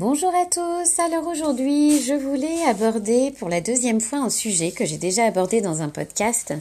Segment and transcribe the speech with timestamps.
[0.00, 0.98] Bonjour à tous.
[0.98, 5.60] Alors aujourd'hui, je voulais aborder pour la deuxième fois un sujet que j'ai déjà abordé
[5.60, 6.54] dans un podcast.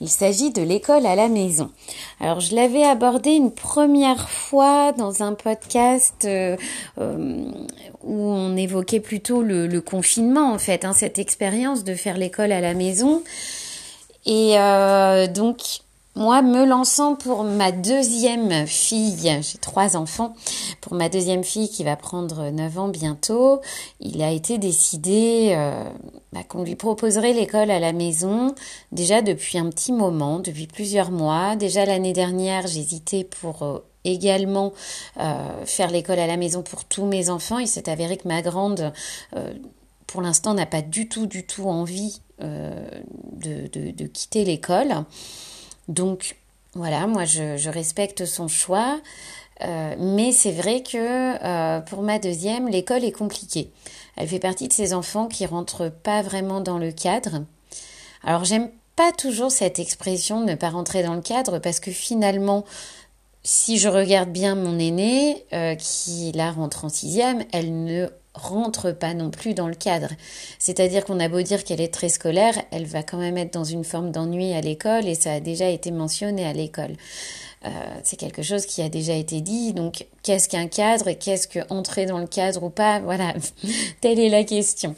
[0.00, 1.70] Il s'agit de l'école à la maison.
[2.18, 6.56] Alors je l'avais abordé une première fois dans un podcast euh,
[6.98, 7.44] euh,
[8.02, 12.60] où on évoquait plutôt le, confinement en fait, hein, cette expérience de faire l'école à
[12.60, 13.22] la maison.
[14.26, 15.60] Et euh, donc
[16.20, 20.34] moi, me lançant pour ma deuxième fille, j'ai trois enfants,
[20.82, 23.62] pour ma deuxième fille qui va prendre 9 ans bientôt,
[24.00, 25.82] il a été décidé euh,
[26.34, 28.54] bah, qu'on lui proposerait l'école à la maison
[28.92, 31.56] déjà depuis un petit moment, depuis plusieurs mois.
[31.56, 34.74] Déjà l'année dernière, j'hésitais pour euh, également
[35.20, 37.58] euh, faire l'école à la maison pour tous mes enfants.
[37.58, 38.92] Il s'est avéré que ma grande
[40.06, 45.04] pour l'instant n'a pas du tout, du tout envie de, de, quitter l'école.
[45.90, 46.36] Donc
[46.74, 49.00] voilà, moi je, respecte son choix,
[49.62, 50.96] euh, mais c'est vrai que
[51.44, 53.70] euh, pour ma deuxième, l'école est compliquée.
[54.16, 57.42] Elle fait partie de ces enfants qui rentrent pas vraiment dans le cadre.
[58.22, 62.64] Alors j'aime pas toujours cette expression ne pas rentrer dans le cadre parce que finalement,
[63.42, 68.92] si je regarde bien mon aînée, euh, qui là rentre en sixième, elle ne rentre
[68.92, 70.08] pas non plus dans le cadre.
[70.58, 73.64] C'est-à-dire qu'on a beau dire qu'elle est très scolaire, elle va quand même être dans
[73.64, 76.94] une forme d'ennui à l'école et ça a déjà été mentionné à l'école.
[77.66, 77.68] Euh,
[78.04, 79.74] c'est quelque chose qui a déjà été dit.
[79.74, 83.00] Donc, qu'est-ce qu'un cadre qu'est-ce que entrer dans le cadre ou pas?
[83.00, 83.34] Voilà,
[84.00, 84.94] telle est la question.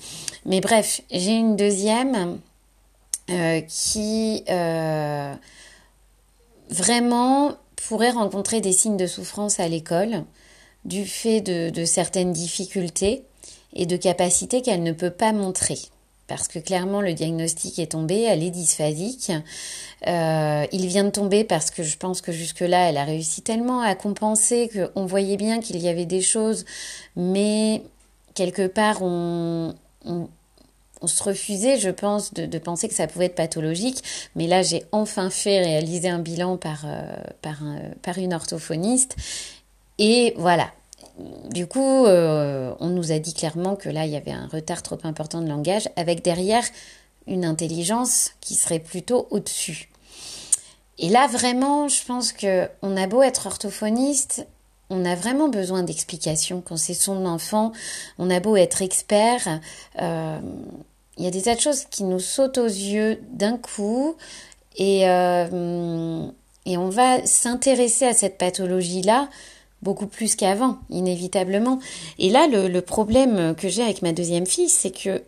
[0.46, 2.38] Mais bref, j'ai une deuxième
[3.30, 5.34] euh, qui euh,
[6.70, 7.52] vraiment
[7.88, 10.24] pourrait rencontrer des signes de souffrance à l'école
[10.84, 13.22] du fait de, certaines difficultés
[13.74, 15.78] et de capacités qu'elle ne peut pas montrer.
[16.26, 19.32] Parce que clairement, le diagnostic est tombé, elle est dysphasique.
[20.06, 23.80] Euh, il vient de tomber parce que je pense que jusque-là, elle a réussi tellement
[23.80, 26.64] à compenser qu'on voyait bien qu'il y avait des choses,
[27.16, 27.82] mais
[28.34, 29.74] quelque part, on,
[31.04, 34.02] se refusait, je pense, de, penser que ça pouvait être pathologique.
[34.36, 37.02] Mais là, j'ai enfin fait réaliser un bilan par, euh,
[37.42, 37.58] par,
[38.02, 39.16] par une orthophoniste
[40.04, 40.72] et voilà.
[41.52, 44.82] Du coup, euh, on nous a dit clairement que là, il y avait un retard
[44.82, 46.64] trop important de langage, avec derrière
[47.28, 49.90] une intelligence qui serait plutôt au-dessus.
[50.98, 54.44] Et là, vraiment, je pense que on a beau être orthophoniste,
[54.90, 57.70] on a vraiment besoin d'explications quand c'est son enfant.
[58.18, 59.60] On a beau être expert,
[60.00, 60.40] euh,
[61.16, 64.16] il y a des tas de choses qui nous sautent aux yeux d'un coup
[64.76, 66.26] et, euh,
[66.66, 69.28] et on va s'intéresser à cette pathologie-là
[69.82, 71.78] beaucoup plus qu'avant, inévitablement.
[72.18, 75.22] Et là, le, problème que j'ai avec ma deuxième fille, c'est que,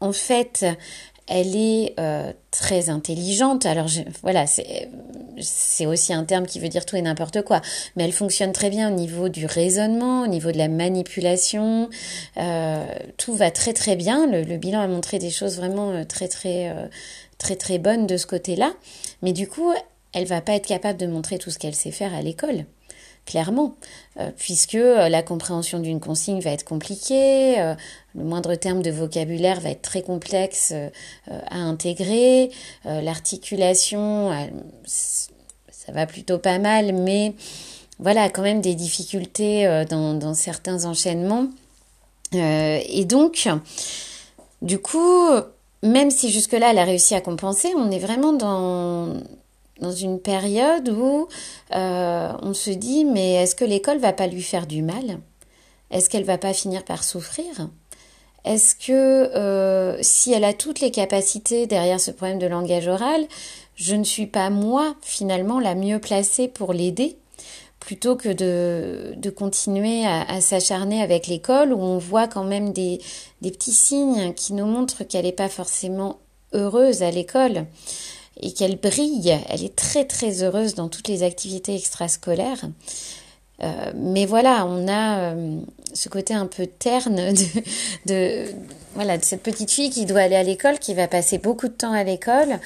[0.00, 0.64] en fait,
[1.28, 3.66] elle est euh, très intelligente.
[3.66, 3.86] Alors
[4.22, 7.60] voilà, c'est aussi un terme qui veut dire tout et n'importe quoi.
[7.96, 11.90] Mais elle fonctionne très bien au niveau du raisonnement, au niveau de la manipulation.
[12.38, 12.86] Euh,
[13.18, 14.26] tout va très très bien.
[14.26, 16.74] Le, bilan a montré des choses vraiment euh, très très
[17.36, 18.72] très très bonnes de ce côté-là.
[19.22, 19.72] Mais du coup,
[20.14, 22.64] elle va pas être capable de montrer tout ce qu'elle sait faire à l'école
[23.28, 23.76] clairement,
[24.18, 27.74] euh, puisque euh, la compréhension d'une consigne va être compliquée, euh,
[28.14, 30.72] le moindre terme de vocabulaire va être très complexe
[31.28, 32.50] à intégrer,
[32.84, 34.32] l'articulation,
[34.84, 37.34] ça va plutôt pas mal, mais
[38.00, 41.46] voilà, quand même des difficultés dans, dans, certains enchaînements.
[42.32, 43.48] et donc,
[44.62, 45.28] du coup,
[45.84, 49.14] même si jusque-là elle a réussi à compenser, on est vraiment dans
[49.80, 51.28] dans une période où
[51.74, 55.20] euh, on se dit mais est-ce que l'école va pas lui faire du mal?
[55.90, 57.68] Est-ce qu'elle va pas finir par souffrir?
[58.44, 63.26] Est-ce que euh, si elle a toutes les capacités derrière ce problème de langage oral,
[63.74, 67.16] je ne suis pas moi finalement la mieux placée pour l'aider?
[67.80, 73.00] Plutôt que de, continuer à, s'acharner avec l'école où on voit quand même des
[73.40, 76.18] petits signes qui nous montrent qu'elle n'est pas forcément
[76.52, 77.66] heureuse à l'école
[78.40, 79.38] et qu'elle brille.
[79.48, 82.64] Elle est très très heureuse dans toutes les activités extrascolaires.
[83.62, 85.60] Euh, mais voilà, on a euh,
[85.92, 87.32] ce côté un peu terne
[88.06, 88.44] de, de,
[89.22, 92.04] cette petite fille qui doit aller à l'école, qui va passer beaucoup de temps à
[92.04, 92.60] l'école,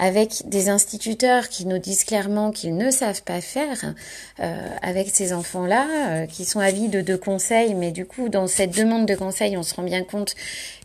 [0.00, 3.94] avec des instituteurs qui nous disent clairement qu'ils ne savent pas faire
[4.40, 8.74] euh, avec ces enfants-là, euh, qui sont avides de conseils, mais du coup, dans cette
[8.74, 10.34] demande de conseils, on se rend bien compte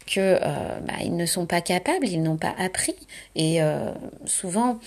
[0.06, 2.96] que euh, bah, ne sont pas capables, ils n'ont pas appris,
[3.36, 3.60] et
[4.26, 4.80] souvent,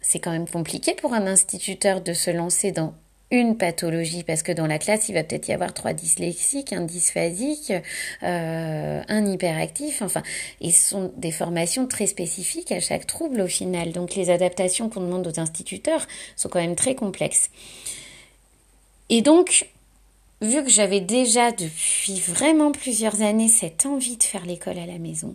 [0.00, 2.94] c'est quand même compliqué pour un instituteur de se lancer dans
[3.30, 6.82] une pathologie, parce que dans la classe, il va peut-être y avoir trois dyslexiques, un
[6.82, 7.72] dysphasique,
[8.22, 10.22] euh, un hyperactif, enfin,
[10.62, 13.92] ce sont des formations très spécifiques à chaque trouble au final.
[13.92, 16.06] Donc les adaptations qu'on demande aux instituteurs
[16.36, 17.50] sont quand même très complexes.
[19.08, 19.68] Et donc,
[20.40, 24.98] vu que j'avais déjà depuis vraiment plusieurs années cette envie de faire l'école à la
[24.98, 25.34] maison,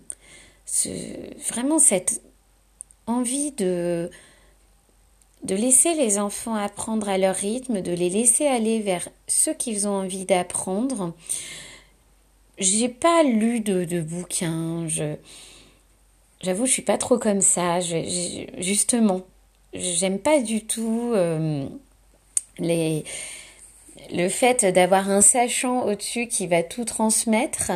[1.50, 2.22] vraiment cette
[3.06, 4.10] envie de,
[5.44, 9.88] de laisser les enfants apprendre à leur rythme, de les laisser aller vers ce qu'ils
[9.88, 11.14] ont envie d'apprendre.
[12.58, 15.16] J'ai pas lu de, de bouquins, je,
[16.42, 17.80] j'avoue, je suis pas trop comme ça,
[18.60, 19.22] justement.
[19.74, 21.66] J'aime pas du tout euh,
[22.60, 23.04] les,
[24.12, 27.72] le fait d'avoir un sachant au-dessus qui va tout transmettre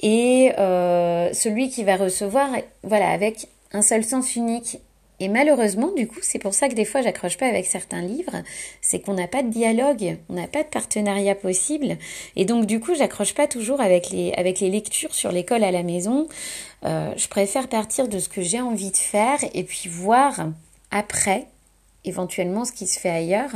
[0.00, 2.50] et euh, celui qui va recevoir,
[2.82, 4.78] voilà, avec un seul sens unique.
[5.20, 8.42] Et malheureusement, du coup, c'est pour ça que des fois j'accroche pas avec certains livres,
[8.80, 11.98] c'est qu'on n'a pas de dialogue, on n'a pas de partenariat possible,
[12.36, 15.70] et donc du coup, j'accroche pas toujours avec les avec les lectures sur l'école à
[15.70, 16.26] la maison.
[16.86, 20.48] Euh, je préfère partir de ce que j'ai envie de faire et puis voir
[20.90, 21.46] après
[22.06, 23.50] éventuellement ce qui se fait ailleurs,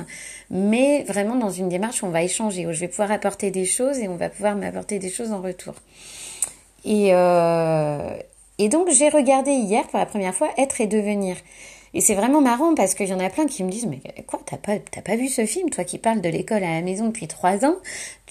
[0.50, 3.64] mais vraiment dans une démarche où on va échanger, où je vais pouvoir apporter des
[3.64, 5.74] choses et on va pouvoir m'apporter des choses en retour.
[6.84, 8.10] Et, euh,
[8.58, 11.36] et donc j'ai regardé hier pour la première fois Être et devenir.
[11.92, 14.40] Et c'est vraiment marrant parce qu'il y en a plein qui me disent mais quoi
[14.44, 17.28] t'as pas pas vu ce film toi qui parles de l'école à la maison depuis
[17.28, 17.76] trois ans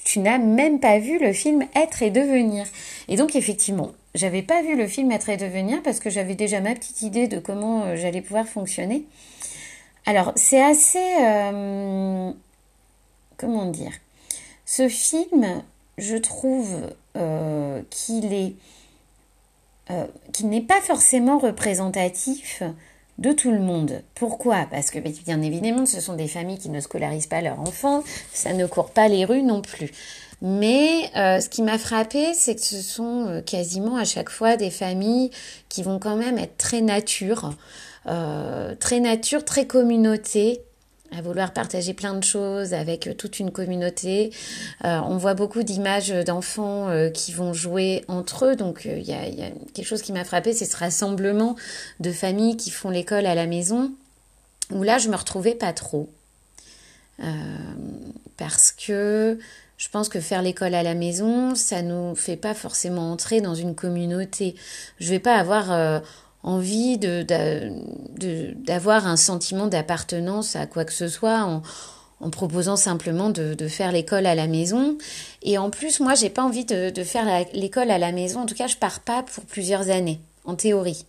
[0.04, 2.66] tu n'as même pas vu le film Être et devenir.
[3.08, 6.62] Et donc effectivement j'avais pas vu le film Être et devenir parce que j'avais déjà
[6.62, 9.06] ma petite idée de comment euh, j'allais pouvoir fonctionner.
[10.06, 11.00] Alors, c'est assez...
[11.22, 12.32] Euh,
[13.38, 13.94] comment dire?
[14.66, 15.64] Ce film,
[15.98, 16.76] je trouve
[17.18, 18.54] euh, qu'il est...
[19.92, 22.64] Euh, qu'il n'est pas forcément représentatif
[23.18, 24.02] de tout le monde.
[24.16, 24.66] Pourquoi?
[24.72, 28.02] Parce que bien évidemment, ce sont des familles qui ne scolarisent pas leurs enfants,
[28.34, 29.92] ça ne court pas les rues non plus.
[30.42, 35.32] Mais ce qui m'a frappé, c'est que ce sont quasiment à chaque fois des familles
[35.70, 37.54] qui vont quand même être très nature.
[38.08, 40.62] Euh, très nature, très communauté,
[41.18, 44.32] à vouloir partager plein de choses avec toute une communauté.
[44.84, 48.56] Euh, on voit beaucoup d'images d'enfants euh, qui vont jouer entre eux.
[48.56, 51.56] Donc il y, a, quelque chose qui m'a frappé, c'est ce rassemblement
[52.00, 53.92] de familles qui font l'école à la maison.
[54.72, 56.10] Où là, je me retrouvais pas trop.
[58.38, 59.38] parce que
[59.78, 63.56] je pense que faire l'école à la maison, ça nous fait pas forcément entrer dans
[63.56, 64.56] une communauté.
[65.00, 66.02] Je vais pas avoir
[66.44, 66.98] envie
[68.18, 71.62] d'avoir un sentiment d'appartenance à quoi que ce soit en,
[72.30, 74.98] proposant simplement de, faire l'école à la maison.
[75.42, 78.42] Et en plus, moi, j'ai pas envie de, de faire l'école à la maison.
[78.42, 81.06] En tout cas, je pars pas pour plusieurs années, en théorie.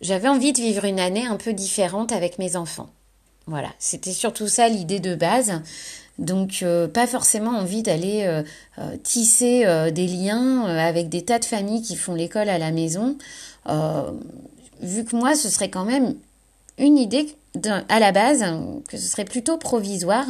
[0.00, 2.90] J'avais envie de vivre une année un peu différente avec mes enfants.
[3.46, 5.60] Voilà, c'était surtout ça l'idée de base.
[6.18, 8.42] Donc euh, pas forcément envie d'aller euh,
[8.78, 13.16] euh, tisser des liens avec des tas de familles qui font l'école à la maison.
[13.66, 16.14] Vu que moi, ce serait quand même
[16.78, 17.34] une idée
[17.88, 18.44] à la base
[18.88, 20.26] que ce serait plutôt provisoire.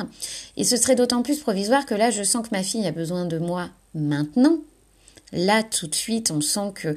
[0.57, 3.25] Et ce serait d'autant plus provisoire que là, je sens que ma fille a besoin
[3.25, 4.59] de moi maintenant.
[5.33, 6.95] Là, tout de suite, on sent que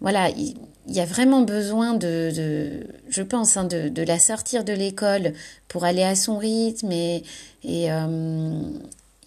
[0.00, 0.54] voilà, il,
[0.86, 5.32] y a vraiment besoin de, je pense, hein, de, la sortir de l'école
[5.68, 7.22] pour aller à son rythme et,
[7.62, 8.60] et, euh,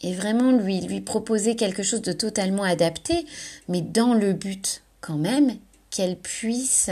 [0.02, 3.26] et vraiment lui, lui proposer quelque chose de totalement adapté,
[3.68, 5.52] mais dans le but quand même
[5.90, 6.90] qu'elle puisse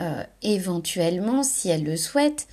[0.00, 2.46] euh, éventuellement, si elle le souhaite,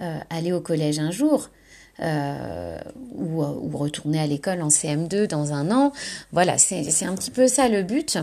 [0.00, 1.50] euh, aller au collège un jour.
[2.00, 5.92] ou, ou, retourner à l'école en CM2 dans un an.
[6.32, 8.18] Voilà, c'est un petit peu ça le but.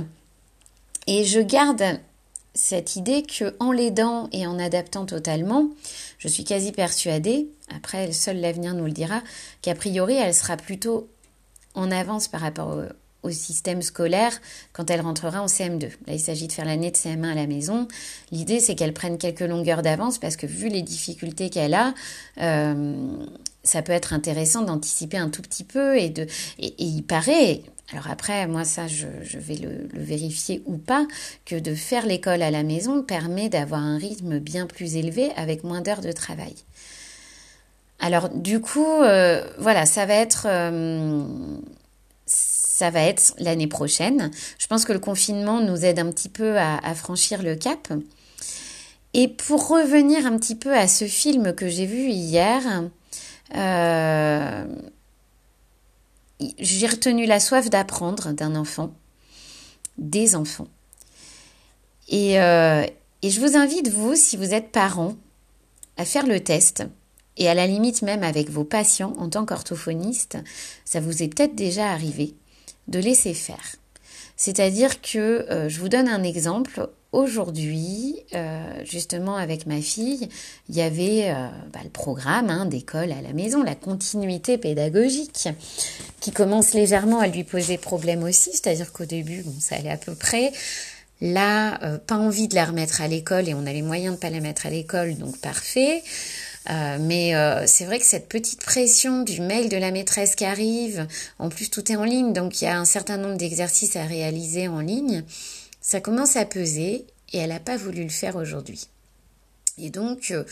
[1.08, 2.00] Et je garde
[2.53, 5.70] cette idée que en l'aidant et en adaptant totalement,
[6.18, 9.22] je suis quasi persuadée, après seul l'avenir nous le dira,
[9.62, 11.08] qu'a priori elle sera plutôt
[11.75, 12.84] en avance par rapport au,
[13.32, 14.32] système scolaire
[14.74, 15.90] quand elle rentrera en CM2.
[16.08, 17.88] Là, il s'agit de faire l'année de CM1 à la maison.
[18.32, 21.94] L'idée, c'est qu'elle prenne quelques longueurs d'avance parce que vu les difficultés qu'elle a,
[22.42, 22.96] euh,
[23.64, 26.28] ça peut être intéressant d'anticiper un tout petit peu et de
[26.60, 27.62] et il paraît
[27.92, 29.08] alors après, moi ça, je,
[29.40, 31.08] vais le, vérifier ou pas,
[31.46, 35.64] que de faire l'école à la maison permet d'avoir un rythme bien plus élevé avec
[35.64, 36.54] moins d'heures de travail.
[38.00, 40.46] Alors du coup, euh, voilà, ça va être...
[40.48, 41.24] Euh,
[42.80, 44.32] ça va être l'année prochaine.
[44.58, 47.92] Je pense que le confinement nous aide un petit peu à, franchir le cap.
[49.14, 52.62] Et pour revenir un petit peu à ce film que j'ai vu hier,
[53.58, 54.66] euh,
[56.58, 58.94] j'ai retenu la soif d'apprendre d'un enfant,
[59.98, 60.70] des enfants.
[62.08, 62.86] Et, euh,
[63.24, 65.16] et je vous invite, vous, si vous êtes parent,
[65.98, 66.86] à faire le test.
[67.36, 70.38] Et à la limite même avec vos patients en tant qu'orthophoniste,
[70.86, 72.36] ça vous est peut-être déjà arrivé
[72.89, 73.75] de laisser faire.
[74.39, 80.29] C'est-à-dire que, euh, je vous donne un exemple, aujourd'hui, euh, justement avec ma fille,
[80.69, 85.50] il y avait euh, bah, le programme hein, d'école à la maison, la continuité pédagogique,
[86.22, 89.98] qui commence légèrement à lui poser problème aussi, c'est-à-dire qu'au début, bon, ça allait à
[89.98, 90.53] peu près.
[91.19, 94.29] Là, pas envie de la remettre à l'école et on a les moyens de pas
[94.29, 96.01] la mettre à l'école, donc parfait.
[96.68, 97.34] Mais
[97.68, 101.08] c'est vrai que cette petite pression du mail de la maîtresse qui arrive,
[101.39, 104.04] en plus tout est en ligne, donc il y a un certain nombre d'exercices à
[104.04, 105.24] réaliser en ligne.
[105.82, 108.88] Ça commence à peser et elle n'a pas voulu le faire aujourd'hui.
[109.78, 110.44] Et donc, euh,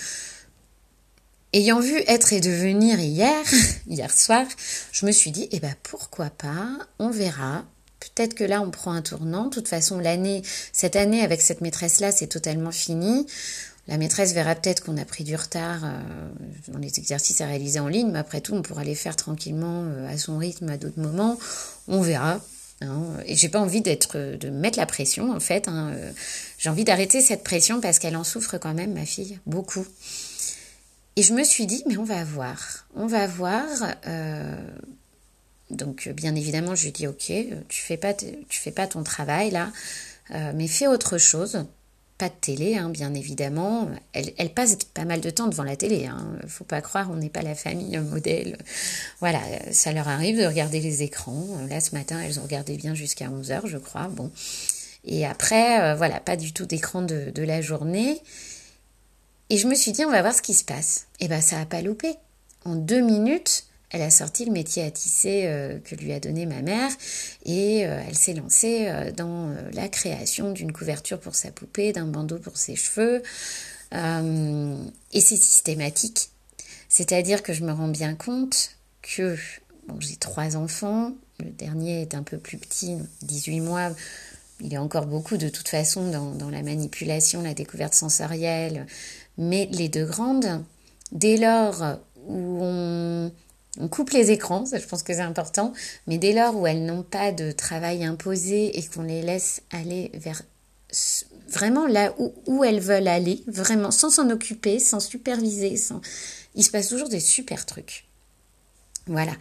[1.54, 3.44] ayant vu être et devenir hier,
[3.88, 4.46] hier soir,
[4.92, 7.66] je me suis dit, eh ben pourquoi pas, on verra.
[8.00, 9.46] Peut-être que là, on prend un tournant.
[9.46, 13.26] De toute façon, l'année, cette année avec cette maîtresse-là, c'est totalement fini.
[13.88, 16.30] La maîtresse verra peut-être qu'on a pris du retard euh,
[16.68, 19.84] dans les exercices à réaliser en ligne, mais après tout, on pourra les faire tranquillement
[19.84, 21.38] euh, à son rythme à d'autres moments.
[21.88, 22.42] On verra.
[22.82, 25.68] Hein, et j'ai pas envie d'être, de mettre la pression en fait.
[25.68, 26.12] Hein, euh,
[26.58, 29.86] j'ai envie d'arrêter cette pression parce qu'elle en souffre quand même, ma fille, beaucoup.
[31.16, 33.68] Et je me suis dit, mais on va voir, on va voir.
[34.06, 34.56] Euh,
[35.72, 37.32] donc bien évidemment, je lui ai dit, ok,
[37.68, 38.14] tu fais pas,
[38.50, 39.72] fais pas ton travail là,
[40.32, 41.66] euh, mais fais autre chose
[42.18, 43.90] pas de télé, hein, bien évidemment.
[44.14, 46.08] Elle, elle, passe pas mal de temps devant la télé.
[46.08, 46.38] Hein.
[46.48, 48.58] Faut pas croire, on n'est pas la famille modèle.
[49.20, 49.40] Voilà,
[49.72, 51.46] ça leur arrive de regarder les écrans.
[51.70, 54.08] Là, ce matin, elles ont regardé bien jusqu'à 11h, je crois.
[54.08, 54.32] Bon.
[55.06, 58.20] Et après, euh, voilà, pas du tout d'écran de, de, la journée.
[59.50, 61.08] Et je me suis dit, on va voir ce qui se passe.
[61.20, 62.16] Et eh ben, ça a pas loupé.
[62.66, 66.46] En deux minutes, elle a sorti le métier à tisser euh, que lui a donné
[66.46, 66.92] ma mère
[67.46, 72.08] et euh, elle s'est lancée euh, dans la création d'une couverture pour sa poupée, d'un
[72.08, 73.24] bandeau pour ses cheveux.
[73.94, 76.32] et c'est systématique.
[76.90, 79.38] C'est-à-dire que je me rends bien compte que
[80.00, 83.92] j'ai trois enfants, le dernier est un peu plus petit, 18 mois.
[84.60, 88.88] Il a encore beaucoup de toute façon dans, dans la manipulation, la découverte sensorielle.
[89.38, 90.64] Mais les deux grandes,
[91.12, 93.32] dès lors où on
[93.80, 95.74] on coupe les écrans, ça je pense que c'est important,
[96.08, 100.12] mais dès lors où elles n'ont pas de travail imposé et qu'on les laisse aller
[100.14, 100.42] vers
[101.50, 102.14] vraiment là
[102.46, 106.02] où, elles veulent aller, vraiment sans s'en occuper, sans superviser, sans...
[106.56, 108.06] il se passe toujours des super trucs.
[109.08, 109.32] Voilà.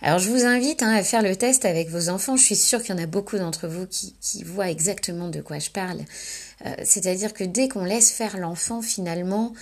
[0.00, 2.36] Alors je vous invite hein, à faire le test avec vos enfants.
[2.36, 5.60] Je suis sûre qu'il y en a beaucoup d'entre vous qui, voient exactement de quoi
[5.60, 6.00] je parle.
[6.66, 9.52] Euh, c'est-à-dire que dès qu'on laisse faire l'enfant, finalement,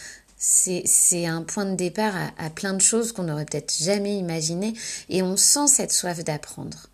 [0.42, 4.72] c'est un point de départ à, plein de choses qu'on n'aurait peut-être jamais imaginé
[5.10, 6.88] et on sent cette soif d'apprendre.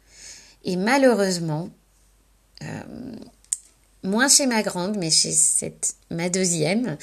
[0.65, 1.71] Et malheureusement,
[2.63, 2.67] euh,
[4.03, 6.97] moins chez ma grande, mais chez cette, ma deuxième,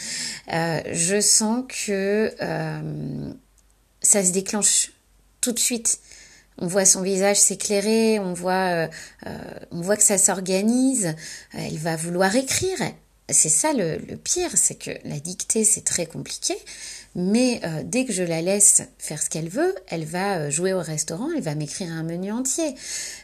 [0.52, 3.32] euh, je sens que euh,
[4.02, 4.92] ça se déclenche
[5.40, 6.02] tout de suite.
[6.58, 8.88] On voit son visage s'éclairer, on voit,
[9.72, 11.16] on voit que ça s'organise.
[11.54, 12.78] Elle va vouloir écrire,
[13.30, 16.56] c'est ça le, pire, c'est que la dictée, c'est très compliqué,
[17.16, 20.74] mais euh, dès que je la laisse faire ce qu'elle veut, elle va euh, jouer
[20.74, 22.76] au restaurant, elle va m'écrire un menu entier.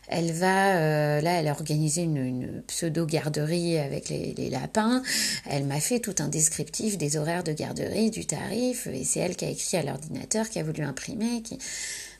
[0.08, 5.03] Elle va, euh, là, elle a organisé une, pseudo-garderie avec les, lapins.
[5.50, 9.36] Elle m'a fait tout un descriptif des horaires de garderie, du tarif, et c'est elle
[9.36, 11.44] qui a écrit à l'ordinateur, qui a voulu imprimer.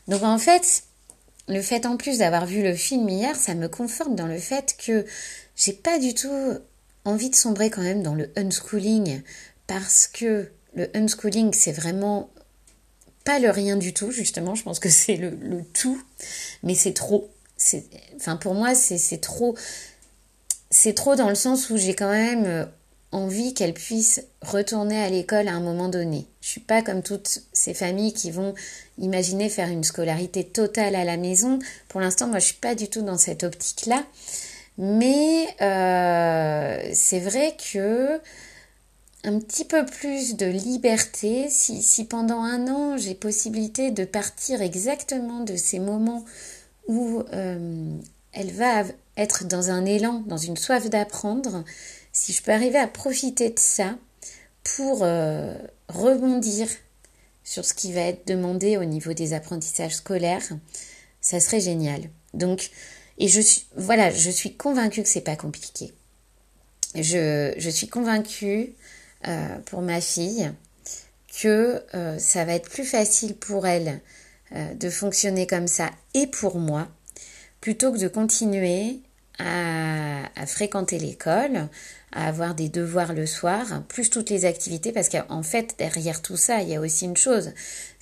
[0.08, 0.84] Donc en fait,
[1.48, 4.76] le fait en plus d'avoir vu le film hier, ça me conforte dans le fait
[4.78, 5.06] que
[5.56, 6.60] j'ai pas du tout
[7.06, 9.22] envie de sombrer quand même dans le unschooling
[9.68, 12.30] parce que le unschooling, c'est vraiment
[13.24, 14.56] pas le rien du tout, justement.
[14.56, 16.02] Je pense que c'est le, tout,
[16.64, 17.30] mais c'est trop.
[18.16, 19.56] Enfin, pour moi, c'est trop.
[20.72, 22.66] C'est trop dans le sens où j'ai quand même euh,
[23.12, 26.28] envie qu'elle puisse retourner à l'école à un moment donné.
[26.42, 28.54] Je suis pas comme toutes ces familles qui vont
[29.00, 31.58] imaginer faire une scolarité totale à la maison.
[31.88, 34.04] Pour l'instant, moi, je suis pas du tout dans cette optique-là.
[34.78, 36.39] Mais euh,
[36.94, 38.20] c'est vrai que
[39.24, 44.62] un petit peu plus de liberté, si, si pendant un an j'ai possibilité de partir
[44.62, 46.24] exactement de ces moments
[46.88, 47.98] où euh,
[48.34, 48.84] elle va
[49.18, 51.64] être dans un élan, dans une soif d'apprendre,
[52.14, 53.98] si je peux arriver à profiter de ça
[54.64, 55.54] pour euh,
[55.90, 56.68] rebondir
[57.44, 60.48] sur ce qui va être demandé au niveau des apprentissages scolaires,
[61.22, 62.02] ça serait génial.
[62.34, 62.70] Donc,
[63.18, 65.94] et je suis, voilà, je suis convaincue que c'est pas compliqué.
[66.96, 68.74] Je, suis convaincue
[69.28, 70.52] euh, pour ma fille
[71.42, 74.02] que euh, ça va être plus facile pour elle
[74.56, 76.88] euh, de fonctionner comme ça et pour moi
[77.62, 79.02] plutôt que de continuer
[79.38, 81.70] à, fréquenter l'école,
[82.12, 86.38] à avoir des devoirs le soir, plus toutes les activités, parce qu'en fait, derrière tout
[86.38, 87.52] ça, il y a aussi une chose,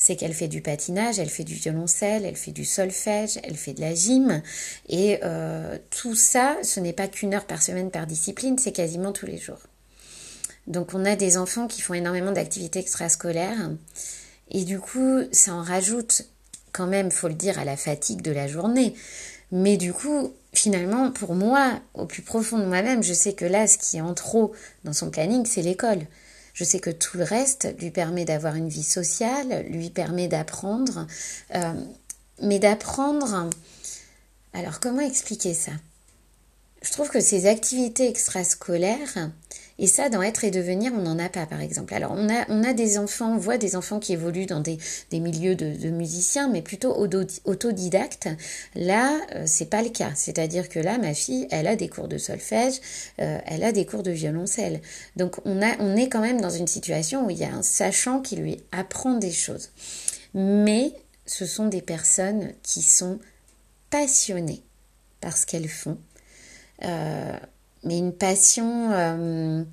[0.08, 3.74] c'est qu'elle fait du patinage, elle fait du violoncelle, elle fait du solfège, elle fait
[3.74, 4.42] de la gym,
[4.88, 9.12] et euh, tout ça, ce n'est pas qu'une heure par semaine par discipline, c'est quasiment
[9.12, 9.60] tous les jours.
[10.66, 13.72] Donc on a des enfants qui font énormément d'activités extrascolaires,
[14.50, 16.22] et du coup, ça en rajoute
[16.72, 18.94] quand même, faut le dire, à la fatigue de la journée.
[19.52, 23.68] Mais du coup, finalement, pour moi, au plus profond de moi-même, je sais que là,
[23.68, 24.54] ce qui est en trop
[24.86, 26.06] dans son planning, c'est l'école.
[26.58, 31.06] Je sais que tout le reste lui permet d'avoir une vie sociale, lui permet d'apprendre.
[31.54, 31.74] Euh,
[32.42, 33.52] mais d'apprendre...
[34.54, 35.74] Alors, comment expliquer ça?
[36.82, 39.30] Je trouve que ces activités extrascolaires,
[39.80, 41.94] et ça, dans être et devenir, on n'en a pas, par exemple.
[41.94, 44.78] Alors, on a, on a des enfants, on voit des enfants qui évoluent dans des,
[45.12, 46.96] des milieux de, musiciens, mais plutôt
[47.46, 48.30] autodidactes.
[48.76, 50.12] Là, euh, c'est pas le cas.
[50.16, 52.76] C'est-à-dire que là, ma fille, elle a des cours de solfège,
[53.20, 54.82] euh, elle a des cours de violoncelle.
[55.16, 57.64] Donc, on, a, on est quand même dans une situation où il y a un
[57.64, 59.70] sachant qui lui apprend des choses.
[60.34, 60.92] Mais
[61.26, 63.20] ce sont des personnes qui sont
[63.90, 64.64] passionnées
[65.22, 65.98] par ce qu'elles font.
[66.84, 67.38] Euh,
[67.84, 69.64] mais une passion euh,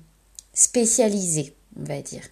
[0.53, 2.23] spécialisée, on va dire.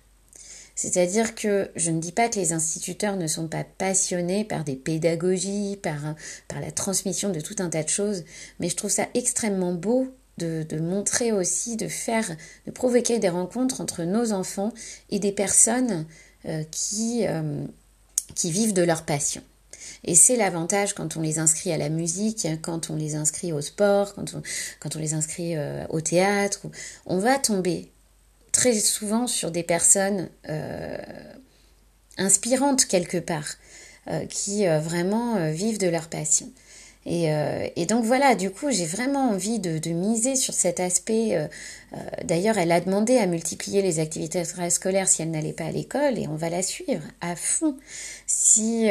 [0.75, 4.75] C'est-à-dire que je ne dis pas que les instituteurs ne sont pas passionnés par des
[4.75, 6.15] pédagogies, par,
[6.59, 8.23] la transmission de tout un tas de choses,
[8.59, 10.07] mais je trouve ça extrêmement beau
[10.39, 12.27] de, montrer aussi, de faire,
[12.65, 14.73] de provoquer des rencontres entre nos enfants
[15.11, 16.07] et des personnes
[16.45, 17.65] euh, euh,
[18.35, 19.43] qui vivent de leur passion.
[20.03, 23.61] Et c'est l'avantage quand on les inscrit à la musique, quand on les inscrit au
[23.61, 24.35] sport, quand
[24.95, 26.61] on, les inscrit euh, au théâtre.
[27.05, 27.91] On va tomber
[28.51, 30.97] très souvent sur des personnes euh,
[32.17, 33.55] inspirantes quelque part,
[34.07, 36.51] euh, qui vraiment vivent de leur passion.
[37.05, 37.29] Et,
[37.75, 41.49] et, donc voilà, du coup, j'ai vraiment envie de, de, miser sur cet aspect.
[42.23, 46.17] D'ailleurs, elle a demandé à multiplier les activités scolaires si elle n'allait pas à l'école,
[46.17, 47.75] et on va la suivre à fond.
[48.25, 48.89] Si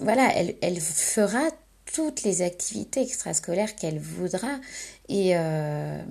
[0.00, 1.50] voilà, elle, fera
[1.92, 4.60] toutes les activités extrascolaires qu'elle voudra.
[5.08, 6.02] Et euh,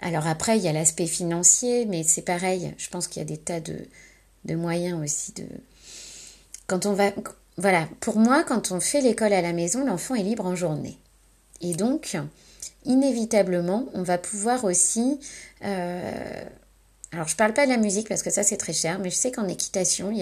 [0.00, 2.74] alors après, il y a l'aspect financier, mais c'est pareil.
[2.78, 5.46] Je pense qu'il y a des tas de, moyens aussi de.
[6.66, 7.12] Quand on va.
[7.58, 10.98] Voilà, pour moi, quand on fait l'école à la maison, l'enfant est libre en journée.
[11.62, 12.16] Et donc,
[12.84, 15.18] inévitablement, on va pouvoir aussi.
[15.64, 16.44] Euh,
[17.12, 19.08] alors, je ne parle pas de la musique parce que ça, c'est très cher, mais
[19.08, 20.12] je sais qu'en équitation,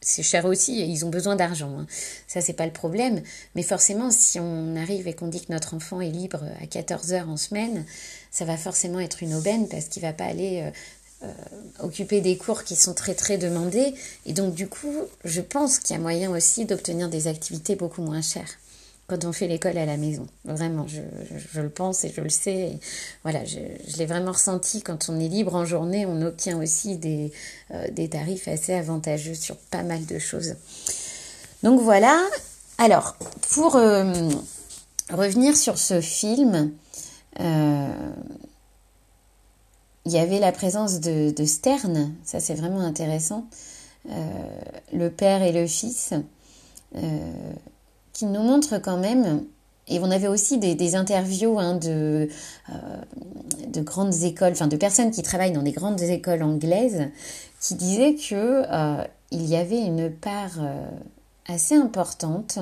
[0.00, 1.78] c'est cher aussi ils ont besoin d'argent.
[1.78, 1.86] Hein.
[2.26, 3.22] Ça, c'est pas le problème.
[3.54, 7.12] Mais forcément, si on arrive et qu'on dit que notre enfant est libre à 14
[7.12, 7.84] heures en semaine,
[8.32, 10.72] ça va forcément être une aubaine parce qu'il va pas aller
[11.22, 11.28] euh,
[11.80, 13.94] occuper des cours qui sont très très demandés.
[14.24, 18.02] Et donc, du coup, je pense qu'il y a moyen aussi d'obtenir des activités beaucoup
[18.02, 18.58] moins chères
[19.10, 20.26] quand on fait l'école à la maison.
[20.44, 22.78] Vraiment, je, le pense et je le sais.
[23.24, 23.58] voilà, je,
[23.98, 24.82] l'ai vraiment ressenti.
[24.82, 27.32] Quand on est libre en journée, on obtient aussi des,
[27.74, 30.54] euh, tarifs assez avantageux sur pas mal de choses.
[31.64, 32.18] Donc voilà.
[32.78, 33.16] Alors,
[33.50, 34.30] pour euh,
[35.12, 36.70] revenir sur ce film,
[40.10, 42.12] il y avait la présence de, Stern.
[42.24, 43.46] Ça, c'est vraiment intéressant.
[44.06, 46.14] le père et le fils
[48.12, 49.44] qui nous montre quand même,
[49.90, 52.28] et on avait aussi des, interviews hein, de,
[52.70, 52.72] euh,
[53.66, 57.08] de grandes écoles, enfin de personnes qui travaillent dans des grandes écoles anglaises,
[57.60, 60.86] qui disaient que euh, il y avait une part euh,
[61.46, 62.60] assez importante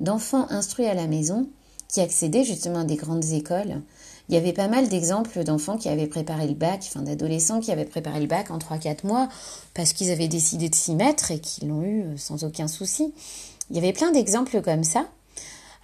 [0.00, 1.48] d'enfants instruits à la maison
[1.88, 3.80] qui accédaient justement à des grandes écoles.
[4.28, 7.70] Il y avait pas mal d'exemples d'enfants qui avaient préparé le bac, enfin d'adolescents qui
[7.70, 9.28] avaient préparé le bac en 3-4 mois
[9.74, 13.14] parce qu'ils avaient décidé de s'y mettre et qu'ils l'ont eu sans aucun souci.
[13.70, 15.06] Il y avait plein d'exemples comme ça.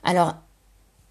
[0.02, 0.34] Alors,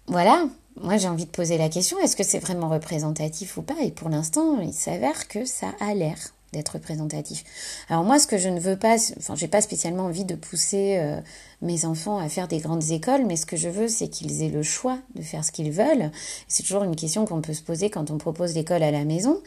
[0.06, 0.44] voilà,
[0.76, 3.80] moi j'ai envie de poser la question, est-ce que c'est vraiment représentatif ou pas?
[3.82, 6.18] Et pour l'instant, il s'avère que ça a l'air
[6.52, 7.44] d'être représentatif.
[7.88, 10.98] Alors moi, ce que je ne veux pas, enfin, j'ai pas spécialement envie de pousser
[10.98, 11.20] euh,
[11.62, 14.50] mes enfants à faire des grandes écoles, mais ce que je veux, c'est qu'ils aient
[14.50, 16.10] le choix de faire ce qu'ils veulent.
[16.48, 19.40] C'est toujours une question qu'on peut se poser quand on propose l'école à la maison.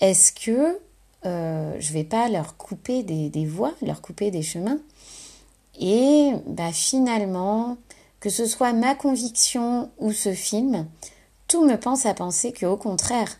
[0.00, 0.78] Est-ce que
[1.26, 4.78] euh, je vais pas leur couper des, des voies, leur couper des chemins?
[5.78, 7.78] Et bah, finalement,
[8.20, 10.86] que ce soit ma conviction ou ce film,
[11.48, 13.38] tout me pense à penser qu'au contraire,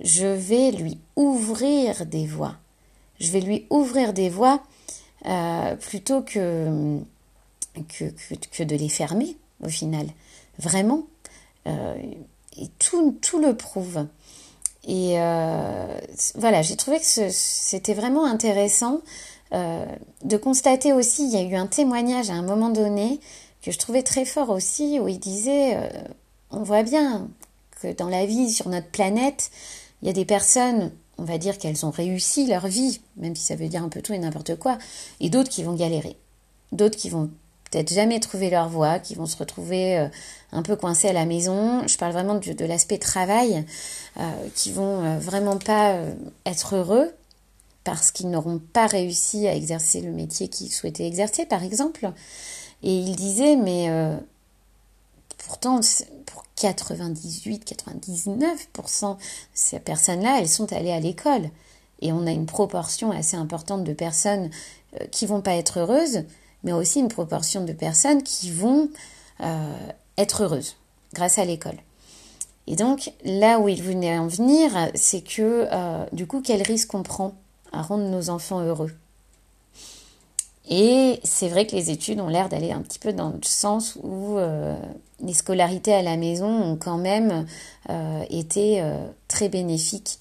[0.00, 2.56] je vais lui ouvrir des voies.
[3.20, 4.62] Je vais lui ouvrir des voies
[5.26, 6.98] euh, plutôt que,
[7.88, 8.04] que,
[8.50, 10.06] que, de les fermer au final.
[10.58, 11.02] Vraiment.
[11.66, 11.94] Euh,
[12.56, 14.06] et tout, tout le prouve.
[14.86, 15.98] Et euh,
[16.36, 19.00] voilà, j'ai trouvé que c'était vraiment intéressant
[19.52, 23.18] de constater aussi, il y a eu un témoignage à un moment donné
[23.62, 25.76] que je trouvais très fort aussi, où il disait,
[26.52, 27.28] on voit bien
[27.82, 29.50] que dans la vie sur notre planète,
[30.02, 33.44] il y a des personnes, on va dire qu'elles ont réussi leur vie, même si
[33.44, 34.78] ça veut dire un peu tout et n'importe quoi,
[35.20, 36.16] et d'autres qui vont galérer.
[36.72, 37.30] D'autres qui vont
[37.70, 40.08] peut-être jamais trouver leur voie, qui vont se retrouver euh,
[40.52, 41.86] un peu coincés à la maison.
[41.86, 43.64] Je parle vraiment de, l'aspect travail,
[44.18, 44.22] euh,
[44.54, 46.00] qui vont euh, vraiment pas
[46.46, 47.12] être heureux
[47.84, 52.10] parce qu'ils n'auront pas réussi à exercer le métier qu'ils souhaitaient exercer, par exemple.
[52.82, 53.90] Et il disait, mais
[55.38, 55.80] pourtant,
[56.26, 59.16] pour 98-99%,
[59.54, 61.50] ces personnes-là, elles sont allées à l'école.
[62.02, 64.48] Et on a une proportion assez importante de personnes
[65.10, 66.24] qui vont pas être heureuses,
[66.64, 68.88] mais aussi une proportion de personnes qui vont
[69.42, 69.74] euh,
[70.18, 70.76] être heureuses
[71.14, 71.76] grâce à l'école.
[72.66, 76.94] Et donc là où il venait en venir, c'est que euh, du coup, quel risque
[76.94, 77.34] on prend
[77.72, 78.92] à rendre nos enfants heureux?
[80.68, 83.98] Et c'est vrai que les études ont l'air d'aller un petit peu dans le sens
[84.02, 84.76] où euh,
[85.20, 87.46] les scolarités à la maison ont quand même
[88.30, 88.82] été
[89.26, 90.18] très bénéfiques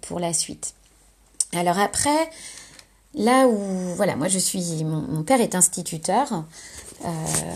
[0.00, 0.74] pour la suite.
[1.52, 2.28] Alors après,
[3.14, 3.58] Là où,
[3.96, 6.44] voilà, moi je suis, mon, père est instituteur,
[7.04, 7.08] euh,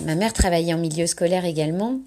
[0.05, 2.01] ma mère travaillait en milieu scolaire également.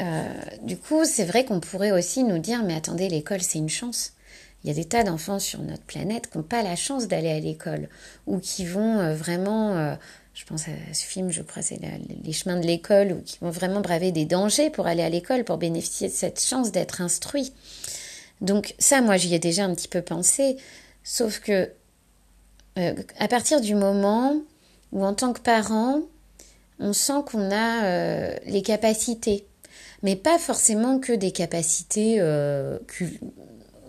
[0.00, 3.68] Euh, du coup, c'est vrai qu'on pourrait aussi nous dire, mais attendez, l'école c'est une
[3.68, 4.12] chance.
[4.64, 7.30] Il y a des tas d'enfants sur notre planète qui n'ont pas la chance d'aller
[7.30, 7.88] à l'école
[8.26, 9.96] ou qui vont euh, vraiment,
[10.32, 11.78] je pense à ce film, je crois, c'est
[12.24, 15.44] Les chemins de l'école, ou qui vont vraiment braver des dangers pour aller à l'école,
[15.44, 17.52] pour bénéficier de cette chance d'être instruit.
[18.40, 20.56] Donc ça, moi, j'y ai déjà un petit peu pensé,
[21.02, 21.70] sauf que
[22.78, 24.36] euh, à partir du moment
[24.92, 26.00] où en tant que parent,
[26.80, 29.46] on sent qu'on a euh, les capacités,
[30.02, 32.78] mais pas forcément que des capacités euh,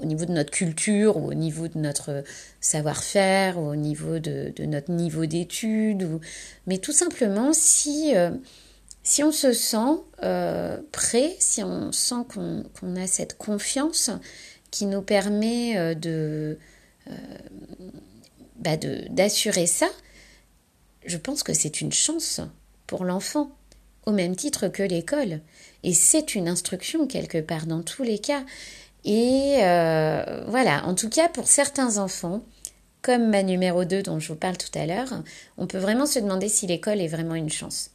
[0.02, 2.24] au niveau de notre culture ou au niveau de notre
[2.60, 6.20] savoir-faire ou au niveau de, notre niveau d'études,
[6.68, 8.14] mais tout simplement si,
[9.04, 10.00] si on se sent
[10.92, 14.12] prêt, si on sent qu'on a cette confiance
[14.72, 16.58] qui nous permet de
[18.58, 19.88] bah, d'assurer ça,
[21.06, 22.42] je pense que c'est une chance
[22.88, 23.52] pour l'enfant,
[24.06, 25.42] au même titre que l'école.
[25.84, 28.44] Et c'est une instruction quelque part dans tous les cas.
[29.06, 32.42] Et euh, voilà, en tout cas pour certains enfants,
[33.02, 35.22] comme ma numéro 2 dont je vous parle tout à l'heure,
[35.58, 37.92] on peut vraiment se demander si l'école est vraiment une chance.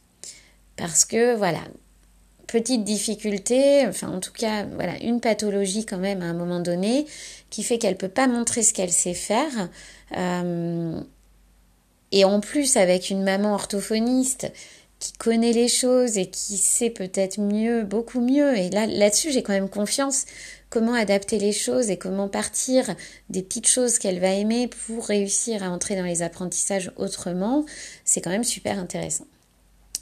[0.77, 1.59] Parce que voilà,
[2.47, 7.05] petite difficulté, enfin en tout cas, voilà, une pathologie quand même à un moment donné
[7.49, 9.69] qui fait qu'elle peut pas montrer ce qu'elle sait faire.
[10.17, 11.01] Euh,
[12.13, 14.51] et en plus, avec une maman orthophoniste
[14.99, 18.55] qui connaît les choses et qui sait peut-être mieux, beaucoup mieux.
[18.57, 20.25] Et là, là-dessus, j'ai quand même confiance.
[20.71, 22.95] Comment adapter les choses et comment partir
[23.29, 27.65] des petites choses qu'elle va aimer pour réussir à entrer dans les apprentissages autrement,
[28.05, 29.25] c'est quand même super intéressant.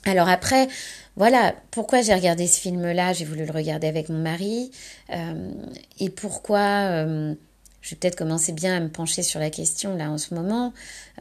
[0.06, 0.68] Alors après,
[1.16, 4.70] voilà, pourquoi j'ai regardé ce film-là, j'ai voulu le regarder avec mon mari,
[5.10, 5.52] euh,
[6.00, 7.34] et pourquoi euh,
[7.82, 10.72] je vais peut-être commencer bien à me pencher sur la question là en ce moment,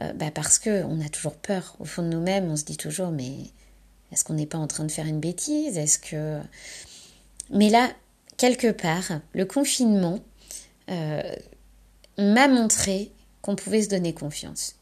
[0.03, 2.77] euh, bah parce que on a toujours peur au fond de nous-mêmes, on se dit
[2.77, 3.31] toujours mais
[4.11, 5.75] est-ce qu'on n'est pas en train de faire une bêtise?
[5.75, 6.39] Est-ce que
[7.49, 7.89] mais là
[8.39, 10.19] quelque part le confinement
[10.89, 11.21] euh,
[12.17, 13.11] m'a montré
[13.43, 14.75] qu'on pouvait se donner confiance,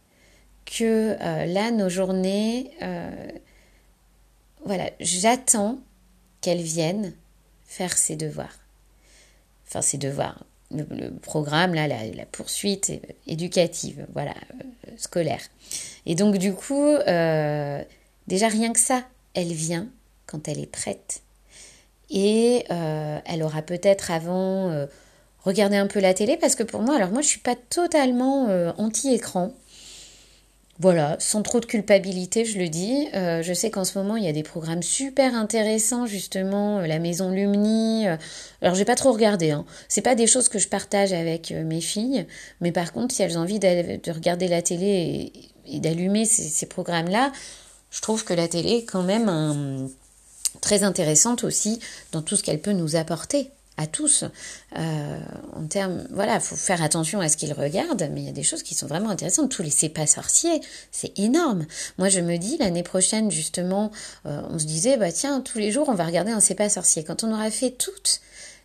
[0.66, 2.72] que euh, là nos journées,
[4.66, 5.80] voilà, j'attends
[6.40, 7.14] qu'elles viennent
[7.66, 8.58] faire ses devoirs,
[9.66, 12.92] enfin ses devoirs le, programme, là, la, poursuite
[13.26, 15.42] éducative, voilà, euh, scolaire.
[16.06, 17.84] Et donc, du coup, euh,
[18.28, 19.88] déjà rien que ça, elle vient
[20.26, 21.22] quand elle est prête.
[22.10, 24.88] Et euh, elle aura peut-être avant
[25.44, 28.48] regardé un peu la télé, parce que pour moi, alors moi, je suis pas totalement
[28.78, 29.54] anti-écran.
[30.80, 33.08] Voilà, sans trop de culpabilité, je le dis.
[33.16, 36.86] Euh, je sais qu'en ce moment, il y a des programmes super intéressants, justement, euh,
[36.86, 38.08] la Maison Lumni.
[38.08, 38.16] Euh.
[38.62, 39.50] alors, j'ai pas trop regardé.
[39.50, 39.66] Hein.
[39.88, 42.28] C'est pas des choses que je partage avec mes filles,
[42.62, 45.32] mais par contre, si elles ont envie de, regarder la télé
[45.66, 47.32] et, d'allumer ces, programmes-là,
[47.90, 49.90] je trouve que la télé est quand même
[50.62, 51.80] très intéressante aussi
[52.12, 54.24] dans tout ce qu'elle peut nous apporter à tous.
[54.76, 55.20] Euh,
[55.56, 58.44] en termes, voilà, faut faire attention à ce qu'ils regardent, mais il y a des
[58.44, 59.52] choses qui sont vraiment intéressantes.
[59.52, 61.66] Tous les c'est pas sorciers, c'est énorme.
[61.98, 63.92] Moi, je me dis l'année prochaine, justement,
[64.26, 66.70] euh, on se disait, bah tiens, tous les jours, on va regarder un c'est pas
[66.70, 67.04] sorcier.
[67.04, 68.20] Quand on aura fait toutes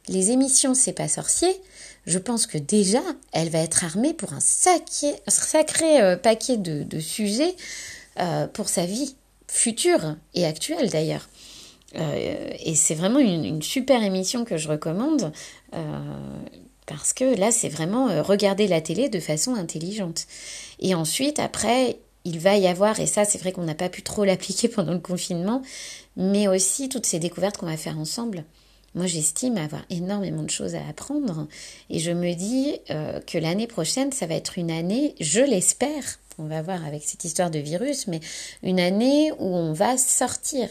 [0.08, 1.60] les émissions c'est pas sorcier,
[2.06, 7.00] je pense que déjà, elle va être armée pour un sacré, euh, paquet de, de
[7.00, 7.54] sujets
[8.52, 9.16] pour sa vie
[9.48, 11.28] future et actuelle d'ailleurs.
[11.96, 15.32] Euh, et c'est vraiment une, super émission que je recommande
[15.74, 15.98] euh,
[16.86, 20.26] parce que là, c'est vraiment euh, regarder la télé de façon intelligente.
[20.80, 24.02] Et ensuite, après, il va y avoir, et ça c'est vrai qu'on n'a pas pu
[24.02, 25.62] trop l'appliquer pendant le confinement,
[26.16, 28.44] mais aussi toutes ces découvertes qu'on va faire ensemble.
[28.94, 31.48] Moi, j'estime avoir énormément de choses à apprendre
[31.88, 36.44] et je me dis que l'année prochaine, ça va être une année, je l'espère, on
[36.44, 38.20] va voir avec cette histoire de virus, mais
[38.62, 40.68] une année où on va sortir,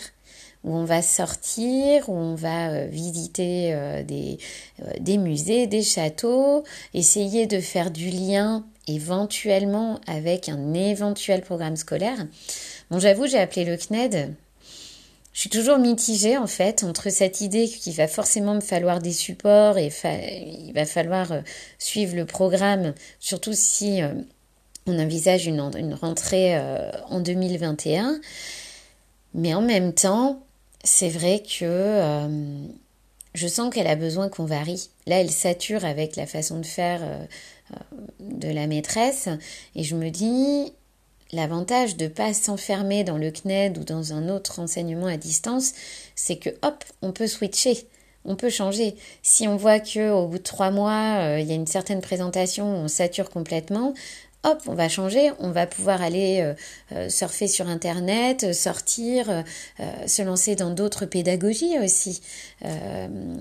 [0.63, 4.37] où on va sortir, où on va euh, visiter euh, des,
[4.99, 12.25] des musées, des châteaux, essayer de faire du lien éventuellement avec un éventuel programme scolaire.
[12.89, 14.35] Bon, j'avoue, j'ai appelé le CNED
[15.33, 19.13] je suis toujours mitigée en fait entre cette idée qu'il va forcément me falloir des
[19.13, 21.41] supports et il va falloir euh,
[21.79, 24.13] suivre le programme, surtout si euh,
[24.87, 25.61] on envisage une,
[25.93, 28.19] rentrée euh, en 2021.
[29.33, 30.43] Mais en même temps,
[30.83, 32.27] c'est vrai que
[33.33, 34.89] je sens qu'elle a besoin qu'on varie.
[35.07, 37.01] Là, elle sature avec la façon de faire
[38.19, 39.29] de la maîtresse
[39.75, 40.73] et je me dis,
[41.33, 45.73] L'avantage de ne pas s'enfermer dans le CNED ou dans un autre enseignement à distance,
[46.13, 47.87] c'est que hop, on peut switcher,
[48.25, 48.95] on peut changer.
[49.23, 52.01] Si on voit que au bout de trois mois, euh, il y a une certaine
[52.01, 53.93] présentation où on sature complètement,
[54.43, 56.53] hop, on va changer, on va pouvoir aller euh,
[56.93, 62.21] euh, surfer sur Internet, sortir, euh, se lancer dans d'autres pédagogies aussi,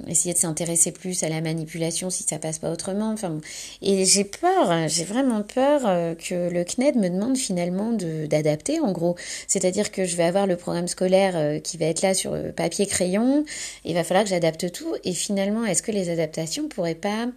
[0.06, 3.10] essayer de s'intéresser plus à la manipulation si ça passe pas autrement.
[3.12, 3.40] Enfin,
[3.82, 5.82] et j'ai peur, hein, j'ai vraiment peur
[6.16, 9.16] que le CNED me demande finalement d'adapter, en gros.
[9.46, 13.44] C'est-à-dire que je vais avoir le programme scolaire qui va être là sur papier crayon,
[13.84, 17.28] il va falloir que j'adapte tout, et finalement, est-ce que les adaptations pourraient pas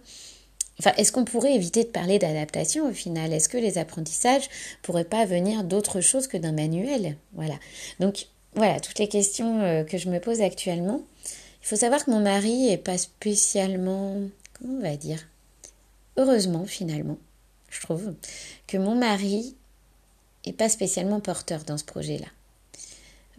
[0.80, 3.32] Enfin, est-ce qu'on pourrait éviter de parler d'adaptation au final?
[3.32, 4.48] Est-ce que les apprentissages
[4.82, 7.16] pourraient pas venir d'autre chose que d'un manuel?
[7.34, 7.54] Voilà.
[8.00, 11.02] Donc, voilà, toutes les questions euh, que je me pose actuellement.
[11.62, 14.20] Il faut savoir que mon mari est pas spécialement,
[14.52, 15.26] comment on va dire,
[16.16, 17.18] heureusement finalement,
[17.70, 18.14] je trouve,
[18.66, 19.56] que mon mari
[20.44, 22.26] est pas spécialement porteur dans ce projet-là.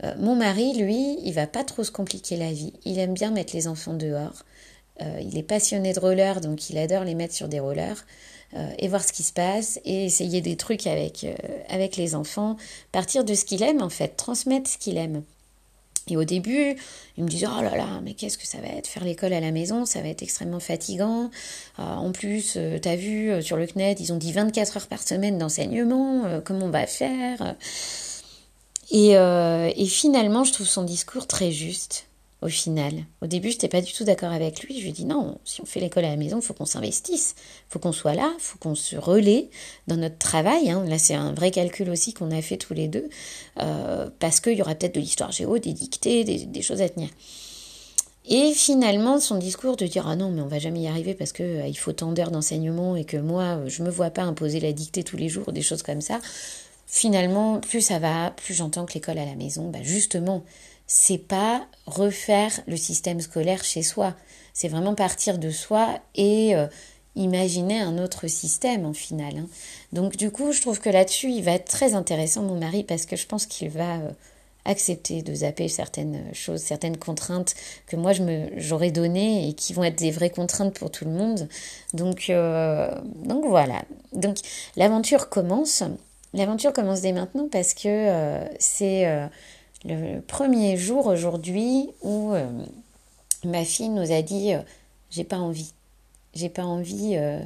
[0.04, 2.74] Euh, mon mari, lui, il va pas trop se compliquer la vie.
[2.84, 4.43] Il aime bien mettre les enfants dehors.
[5.01, 8.05] Euh, il est passionné de roller, donc il adore les mettre sur des rollers
[8.55, 11.36] euh, et voir ce qui se passe et essayer des trucs avec, euh,
[11.69, 12.55] avec les enfants,
[12.91, 15.23] partir de ce qu'il aime en fait, transmettre ce qu'il aime.
[16.08, 16.75] Et au début,
[17.17, 18.86] il me disait, oh là là, mais qu'est-ce que ça va être?
[18.86, 21.31] Faire l'école à la maison, ça va être extrêmement fatigant.
[21.79, 26.41] en plus, t'as vu, sur le CNED, ils ont dit 24 heures par semaine d'enseignement,
[26.45, 27.55] comment on va faire?
[28.91, 32.05] Et finalement, je trouve son discours très juste
[32.41, 33.06] au final.
[33.21, 34.78] Au début, je n'étais pas du tout d'accord avec lui.
[34.78, 36.65] Je lui ai dit non, si on fait l'école à la maison, il faut qu'on
[36.65, 39.50] s'investisse, il faut qu'on soit là, il faut qu'on se relaie
[39.88, 40.69] dans notre travail.
[40.69, 40.86] Hein.
[40.88, 43.10] Là, c'est un vrai calcul aussi qu'on a fait tous les deux,
[43.62, 47.10] euh, parce qu'il y aura peut-être de l'histoire géo, des dictées, des, choses à tenir.
[48.28, 51.32] Et finalement, son discours de dire ah non mais on va jamais y arriver parce
[51.32, 54.60] que euh, il faut tant d'heures d'enseignement et que moi je me vois pas imposer
[54.60, 56.19] la dictée tous les jours, des choses comme ça.
[56.88, 60.43] Finalement, plus ça va, plus j'entends que l'école à la maison, bah justement,
[60.88, 64.15] c'est pas refaire le système scolaire chez soi.
[64.54, 66.67] C'est vraiment partir de soi et euh,
[67.15, 69.38] imaginer un autre système en final.
[69.38, 69.48] Hein.
[69.93, 73.06] Donc du coup, je trouve que là-dessus, il va être très intéressant, mon mari, parce
[73.06, 74.12] que je pense qu'il va euh,
[74.63, 77.56] accepter de zapper certaines choses, certaines contraintes
[77.88, 81.06] que moi je me j'aurais données et qui vont être des vraies contraintes pour tout
[81.06, 81.50] le monde.
[81.93, 82.89] Donc euh,
[83.24, 83.84] donc voilà.
[84.13, 84.38] Donc
[84.76, 85.84] l'aventure commence.
[86.34, 89.06] L'aventure commence dès maintenant parce que c'est
[89.86, 92.48] le premier jour aujourd'hui où euh,
[93.43, 94.62] ma fille nous a dit euh,
[95.12, 95.71] j'ai pas envie.
[96.34, 97.15] J'ai pas envie.
[97.15, 97.39] Euh,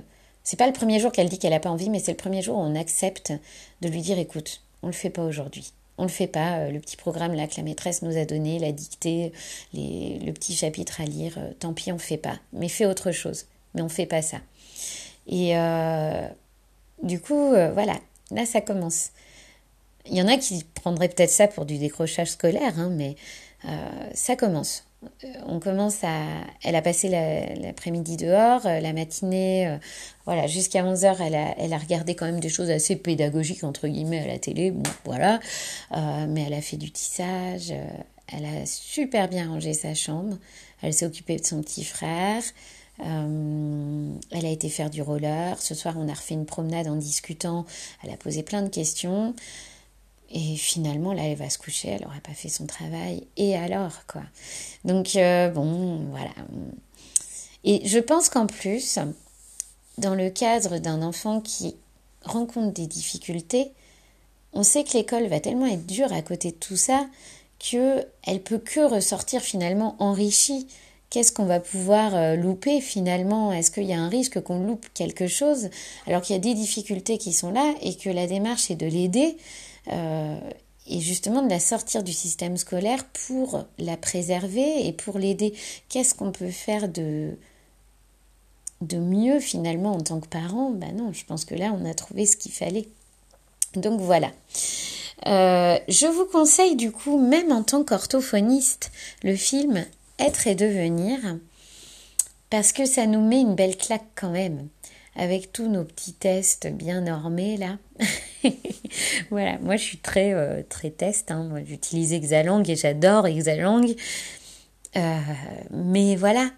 [0.43, 2.41] c'est pas le premier jour qu'elle dit qu'elle a pas envie, mais c'est le premier
[2.41, 3.33] jour où on accepte
[3.81, 5.73] de lui dire écoute, on le fait pas aujourd'hui.
[5.97, 6.69] On le fait pas.
[6.69, 9.33] Le petit programme là que la maîtresse nous a donné, la dictée,
[9.73, 12.39] le petit chapitre à lire, tant pis, on fait pas.
[12.53, 13.47] Mais fais autre chose.
[13.75, 14.37] Mais on fait pas ça.
[15.27, 15.53] Et
[17.03, 17.99] du coup, voilà,
[18.31, 19.11] là ça commence.
[20.09, 23.15] Il y en a qui prendraient peut-être ça pour du décrochage scolaire, hein, mais
[23.65, 24.85] euh, ça commence.
[25.23, 26.23] Euh, on commence à.
[26.63, 29.77] Elle a passé l'après-midi dehors, euh, la matinée,
[30.25, 33.87] voilà, jusqu'à 11h, elle a, elle a regardé quand même des choses assez pédagogiques, entre
[33.87, 34.73] guillemets, à la télé,
[35.05, 35.39] voilà.
[35.91, 37.73] mais elle a fait du tissage,
[38.27, 40.37] elle a super bien rangé sa chambre,
[40.81, 42.43] elle s'est occupée de son petit frère.
[42.99, 45.59] elle a été faire du roller.
[45.59, 47.65] Ce soir, on a refait une promenade en discutant.
[48.03, 49.33] Elle a posé plein de questions.
[50.31, 53.25] Et finalement, là, elle va se coucher, elle n'aurait pas fait son travail.
[53.37, 54.21] Et alors, quoi?
[54.85, 56.31] Donc, euh, bon, voilà.
[57.63, 58.99] Et je pense qu'en plus,
[59.97, 61.75] dans le cadre d'un enfant qui
[62.23, 63.71] rencontre des difficultés,
[64.53, 67.07] on sait que l'école va tellement être dure à côté de tout ça
[67.59, 70.67] qu'elle peut que ressortir finalement enrichie
[71.09, 73.51] qu'est-ce qu'on va pouvoir euh, louper finalement?
[73.51, 75.69] Est-ce qu'il y a un risque qu'on loupe quelque chose?
[76.07, 78.85] Alors qu'il y a des difficultés qui sont là et que la démarche est de
[78.85, 79.37] l'aider
[79.91, 85.53] et justement de la sortir du système scolaire pour la préserver et pour l'aider
[85.87, 87.37] Qu'est-ce qu'on peut faire de,
[88.81, 90.71] de mieux finalement en tant que parent?
[90.71, 92.87] Ben non, je pense que là on a trouvé ce qu'il fallait.
[93.75, 94.31] Donc voilà.
[95.27, 98.91] Euh, je vous conseille du coup, même en tant qu'orthophoniste,
[99.23, 99.85] le film
[100.17, 101.19] Être et devenir,
[102.49, 104.67] parce que ça nous met une belle claque quand même,
[105.15, 107.77] avec tous nos petits tests bien normés là.
[109.29, 111.49] voilà, moi je suis très, euh, très test, hein.
[111.65, 113.85] j'utilise Exalang et j'adore Exalang.
[114.95, 115.17] Euh,
[115.71, 116.49] mais voilà,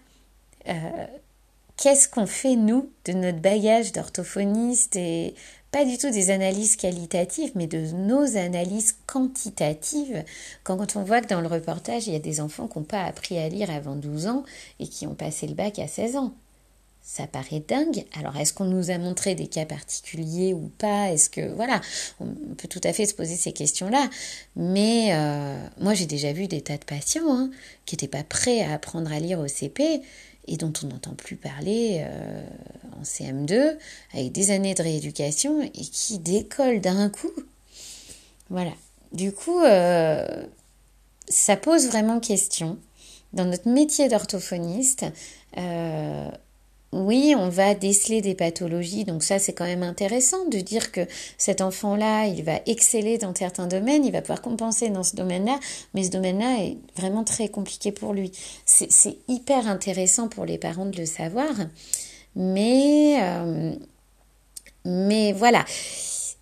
[1.76, 5.34] qu'est-ce qu'on fait nous de notre bagage d'orthophoniste et
[5.70, 10.22] pas du tout des analyses qualitatives, mais de nos analyses quantitatives?
[10.64, 13.04] Quand on voit que dans le reportage, il y a des enfants qui n'ont pas
[13.04, 14.44] appris à lire avant 12 ans
[14.80, 16.34] et qui ont passé le bac à 16 ans.
[17.04, 18.04] Ça paraît dingue.
[18.16, 21.10] Alors, est-ce qu'on nous a montré des cas particuliers ou pas?
[21.10, 21.80] Est-ce que, voilà,
[22.20, 24.08] on peut tout à fait se poser ces questions-là.
[24.54, 27.50] Mais euh, moi, j'ai déjà vu des tas de patients hein,
[27.86, 30.00] qui n'étaient pas prêts à apprendre à lire au CP
[30.46, 32.44] et dont on n'entend plus parler euh,
[33.00, 33.76] en CM2,
[34.14, 37.32] avec des années de rééducation, et qui décollent d'un coup.
[38.48, 38.72] Voilà.
[39.12, 40.44] Du coup, euh,
[41.28, 42.78] ça pose vraiment question.
[43.32, 45.06] Dans notre métier d'orthophoniste,
[46.92, 51.00] oui, on va déceler des pathologies, donc ça c'est quand même intéressant de dire que
[51.38, 55.58] cet enfant-là, il va exceller dans certains domaines, il va pouvoir compenser dans ce domaine-là,
[55.94, 58.30] mais ce domaine-là est vraiment très compliqué pour lui.
[58.66, 61.50] C'est hyper intéressant pour les parents de le savoir,
[62.36, 63.72] mais, euh,
[64.84, 65.64] mais voilà.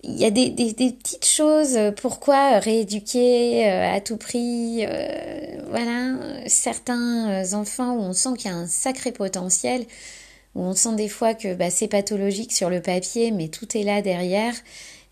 [0.03, 7.53] Il y a des, petites choses, pourquoi rééduquer euh, à tout prix, euh, voilà, certains
[7.53, 9.85] enfants où on sent qu'il y a un sacré potentiel,
[10.55, 13.85] où on sent des fois que bah, c'est pathologique sur le papier, mais tout est
[13.85, 14.55] là derrière.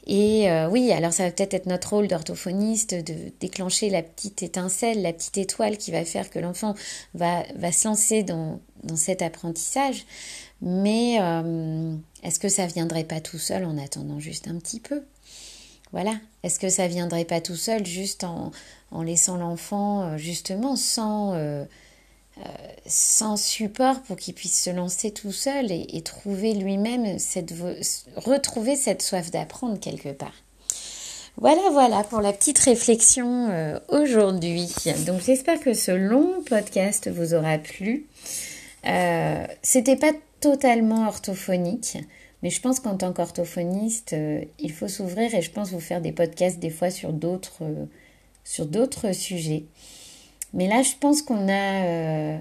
[0.08, 4.42] Et euh, oui, alors ça va peut-être être notre rôle d'orthophoniste de déclencher la petite
[4.42, 6.74] étincelle, la petite étoile qui va faire que l'enfant
[7.12, 8.58] va, va se lancer dans,
[8.96, 10.06] cet apprentissage.
[10.62, 15.02] Mais euh, est-ce que ça viendrait pas tout seul en attendant juste un petit peu?
[15.92, 16.14] Voilà.
[16.42, 18.50] Est-ce que ça viendrait pas tout seul juste en,
[18.90, 21.34] en laissant l'enfant euh, justement sans
[22.86, 27.52] sans support pour qu'il puisse se lancer tout seul et, trouver lui-même cette
[28.16, 30.34] retrouver cette soif d'apprendre quelque part.
[31.40, 34.74] Voilà, voilà pour la petite réflexion euh, aujourd'hui.
[35.06, 38.06] Donc j'espère que ce long podcast vous aura plu.
[38.86, 41.98] Euh, C'était pas totalement orthophonique,
[42.42, 46.00] mais je pense qu'en tant qu'orthophoniste, euh, il faut s'ouvrir et je pense vous faire
[46.00, 47.62] des podcasts des fois sur d'autres
[48.42, 49.66] sur d'autres sujets.
[50.54, 52.38] Mais là, je pense qu'on a, euh,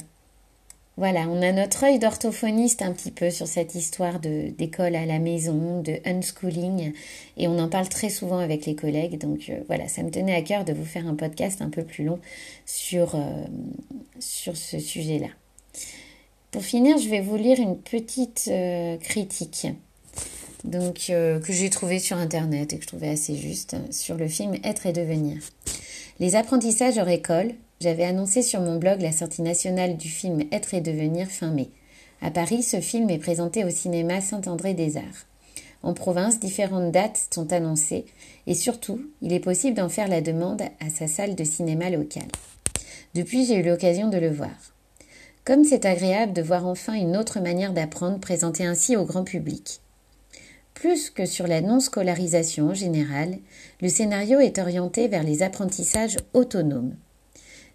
[0.95, 5.05] voilà, on a notre œil d'orthophoniste un petit peu sur cette histoire de d'école à
[5.05, 6.93] la maison, de unschooling,
[7.37, 9.17] et on en parle très souvent avec les collègues.
[9.17, 11.83] Donc euh, voilà, ça me tenait à cœur de vous faire un podcast un peu
[11.83, 12.19] plus long
[12.65, 13.45] sur euh,
[14.19, 15.29] sur ce sujet-là.
[16.51, 18.49] Pour finir, je vais vous lire une petite
[19.01, 19.67] critique.
[20.63, 24.55] Donc, que j'ai trouvée sur internet et que je trouvais assez juste sur le film
[24.63, 25.37] Être et devenir.
[26.19, 30.73] Les apprentissages hors école, j'avais annoncé sur mon blog la sortie nationale du film Être
[30.73, 31.69] et devenir fin mai.
[32.21, 35.27] À Paris, ce film est présenté au cinéma Saint-André des Arts.
[35.83, 38.05] En province, différentes dates sont annoncées
[38.47, 42.27] et surtout, il est possible d'en faire la demande à sa salle de cinéma locale.
[43.13, 44.73] Depuis, j'ai eu l'occasion de le voir.
[45.45, 49.79] Comme c'est agréable de voir enfin une autre manière d'apprendre présentée ainsi au grand public.
[50.73, 53.37] Plus que sur la non-scolarisation en général,
[53.81, 56.95] le scénario est orienté vers les apprentissages autonomes.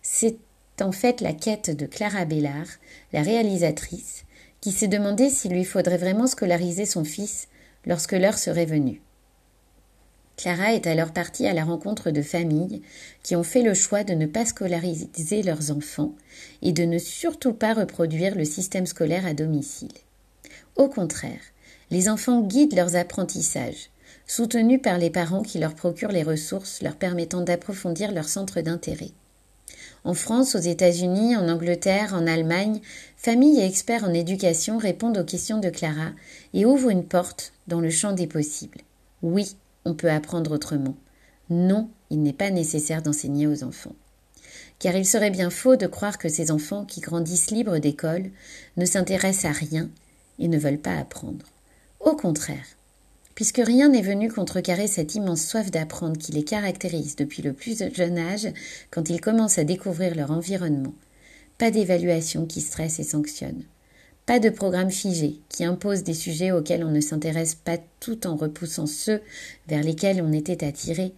[0.02, 0.36] C'est
[0.80, 2.66] en fait la quête de Clara Bellard,
[3.12, 4.24] la réalisatrice,
[4.60, 7.48] qui s'est demandé s'il lui faudrait vraiment scolariser son fils
[7.86, 9.00] lorsque l'heure serait venue.
[10.36, 12.82] Clara est alors partie à la rencontre de familles
[13.22, 16.14] qui ont fait le choix de ne pas scolariser leurs enfants
[16.62, 19.92] et de ne surtout pas reproduire le système scolaire à domicile.
[20.76, 21.40] Au contraire,
[21.90, 23.90] les enfants guident leurs apprentissages,
[24.26, 29.10] soutenus par les parents qui leur procurent les ressources leur permettant d'approfondir leur centre d'intérêt.
[30.04, 32.80] En France, aux États-Unis, en Angleterre, en Allemagne,
[33.16, 36.10] familles et experts en éducation répondent aux questions de Clara
[36.54, 38.80] et ouvrent une porte dans le champ des possibles.
[39.22, 40.96] Oui, on peut apprendre autrement.
[41.50, 43.94] Non, il n'est pas nécessaire d'enseigner aux enfants.
[44.80, 48.30] Car il serait bien faux de croire que ces enfants qui grandissent libres d'école
[48.76, 49.88] ne s'intéressent à rien
[50.40, 51.46] et ne veulent pas apprendre.
[52.00, 52.66] Au contraire,
[53.34, 57.82] puisque rien n'est venu contrecarrer cette immense soif d'apprendre qui les caractérise depuis le plus
[57.94, 58.48] jeune âge
[58.90, 60.94] quand ils commencent à découvrir leur environnement.
[61.58, 63.62] pas d'évaluation qui stresse et sanctionne.
[64.26, 68.36] Pas de programme figé qui impose des sujets auxquels on ne s'intéresse pas tout en
[68.36, 69.20] repoussant ceux
[69.68, 71.12] vers lesquels on était attiré.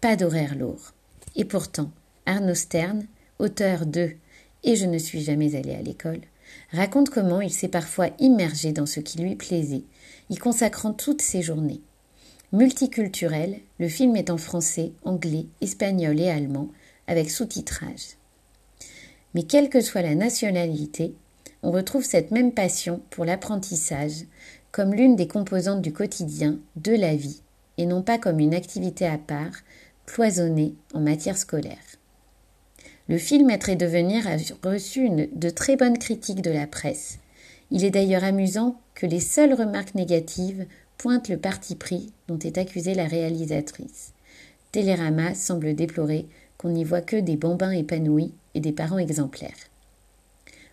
[0.00, 0.92] Pas d'horaire lourd.
[1.36, 1.90] Et pourtant,
[2.26, 3.06] Arnaud Stern,
[3.38, 4.10] auteur de
[4.64, 6.20] Et je ne suis jamais allé à l'école,
[6.72, 9.84] raconte comment il s'est parfois immergé dans ce qui lui plaisait,
[10.30, 11.80] y consacrant toutes ses journées.
[12.52, 16.68] Multiculturel, le film est en français, anglais, espagnol et allemand,
[17.06, 18.16] avec sous-titrage.
[19.34, 21.14] Mais quelle que soit la nationalité,
[21.62, 24.24] on retrouve cette même passion pour l'apprentissage
[24.70, 27.42] comme l'une des composantes du quotidien, de la vie,
[27.78, 29.54] et non pas comme une activité à part,
[30.06, 31.76] cloisonnée en matière scolaire.
[33.08, 34.36] Le film Être et devenir a
[34.68, 37.18] reçu une, de très bonnes critiques de la presse.
[37.70, 42.58] Il est d'ailleurs amusant que les seules remarques négatives pointent le parti pris dont est
[42.58, 44.12] accusée la réalisatrice.
[44.72, 46.26] Télérama semble déplorer
[46.56, 49.54] qu'on n'y voit que des bambins épanouis et des parents exemplaires.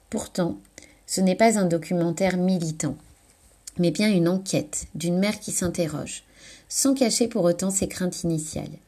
[0.09, 0.57] Pourtant,
[1.05, 2.97] ce n'est pas un documentaire militant,
[3.77, 6.23] mais bien une enquête d'une mère qui s'interroge,
[6.67, 8.79] sans cacher pour autant ses craintes initiales.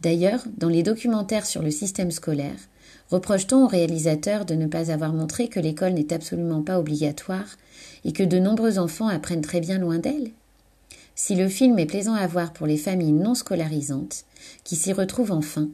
[0.00, 2.58] D'ailleurs, dans les documentaires sur le système scolaire,
[3.10, 7.56] reproche-t-on aux réalisateurs de ne pas avoir montré que l'école n'est absolument pas obligatoire
[8.04, 10.30] et que de nombreux enfants apprennent très bien loin d'elle?
[11.14, 14.24] Si le film est plaisant à voir pour les familles non scolarisantes,
[14.64, 15.68] qui s'y retrouvent enfin,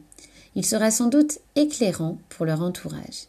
[0.55, 3.27] il sera sans doute éclairant pour leur entourage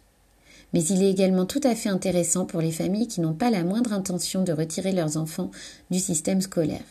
[0.73, 3.65] mais il est également tout à fait intéressant pour les familles qui n'ont pas la
[3.65, 5.51] moindre intention de retirer leurs enfants
[5.91, 6.85] du système scolaire.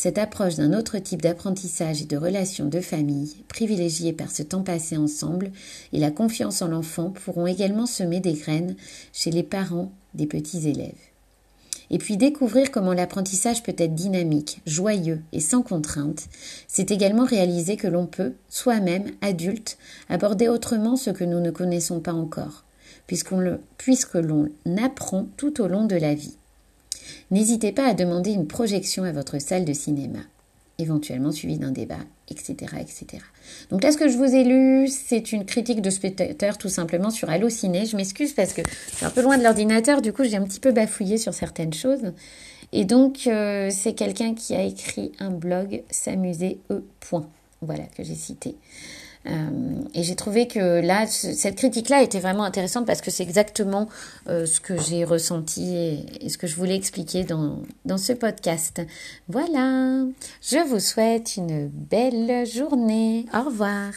[0.00, 4.62] Cette approche d'un autre type d'apprentissage et de relation de famille, privilégiée par ce temps
[4.62, 5.50] passé ensemble,
[5.92, 8.76] et la confiance en l'enfant pourront également semer des graines
[9.12, 10.94] chez les parents des petits élèves.
[11.90, 16.28] Et puis découvrir comment l'apprentissage peut être dynamique, joyeux et sans contrainte,
[16.68, 19.78] c'est également réaliser que l'on peut, soi-même, adulte,
[20.08, 22.62] aborder autrement ce que nous ne connaissons pas encore,
[23.08, 24.48] puisque l'on
[24.80, 26.37] apprend tout au long de la vie.
[27.30, 30.20] N'hésitez pas à demander une projection à votre salle de cinéma,
[30.78, 31.98] éventuellement suivie d'un débat,
[32.30, 33.22] etc., etc.
[33.70, 37.10] Donc là, ce que je vous ai lu, c'est une critique de spectateur tout simplement
[37.10, 37.86] sur Allociné.
[37.86, 40.60] Je m'excuse parce que c'est un peu loin de l'ordinateur, du coup j'ai un petit
[40.60, 42.12] peu bafouillé sur certaines choses.
[42.72, 46.82] Et donc, euh, c'est quelqu'un qui a écrit un blog, s'amuser e.
[47.62, 48.56] Voilà, que j'ai cité.
[49.28, 53.88] Euh, et j'ai trouvé que là, cette critique-là était vraiment intéressante parce que c'est exactement
[54.28, 55.76] euh, ce que j'ai ressenti
[56.20, 58.80] et, ce que je voulais expliquer dans, dans ce podcast.
[59.28, 60.04] Voilà,
[60.42, 63.26] je vous souhaite une belle journée.
[63.34, 63.92] Au revoir.